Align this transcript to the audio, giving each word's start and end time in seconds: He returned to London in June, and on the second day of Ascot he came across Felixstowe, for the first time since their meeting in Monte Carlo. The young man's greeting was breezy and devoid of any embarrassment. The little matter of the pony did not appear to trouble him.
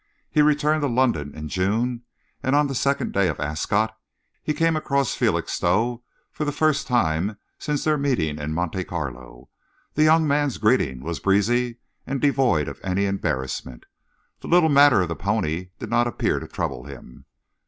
He 0.31 0.41
returned 0.41 0.81
to 0.81 0.87
London 0.87 1.35
in 1.35 1.47
June, 1.47 2.01
and 2.41 2.55
on 2.55 2.65
the 2.65 2.73
second 2.73 3.13
day 3.13 3.27
of 3.27 3.39
Ascot 3.39 3.95
he 4.41 4.51
came 4.51 4.75
across 4.75 5.13
Felixstowe, 5.13 6.01
for 6.31 6.43
the 6.43 6.51
first 6.51 6.87
time 6.87 7.37
since 7.59 7.83
their 7.83 7.99
meeting 7.99 8.39
in 8.39 8.51
Monte 8.51 8.83
Carlo. 8.85 9.49
The 9.93 10.01
young 10.05 10.27
man's 10.27 10.57
greeting 10.57 11.01
was 11.03 11.19
breezy 11.19 11.77
and 12.07 12.19
devoid 12.19 12.67
of 12.67 12.79
any 12.83 13.05
embarrassment. 13.05 13.85
The 14.39 14.47
little 14.47 14.69
matter 14.69 15.01
of 15.01 15.07
the 15.07 15.15
pony 15.15 15.69
did 15.77 15.91
not 15.91 16.07
appear 16.07 16.39
to 16.39 16.47
trouble 16.47 16.85
him. 16.85 17.25